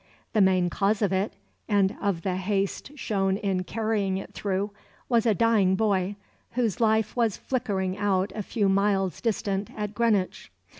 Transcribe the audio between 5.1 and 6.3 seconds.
a dying boy,